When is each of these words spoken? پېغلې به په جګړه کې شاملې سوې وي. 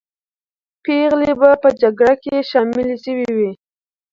پېغلې 0.83 1.33
به 1.39 1.49
په 1.63 1.69
جګړه 1.81 2.13
کې 2.23 2.35
شاملې 2.49 2.95
سوې 3.03 3.29
وي. 3.37 3.51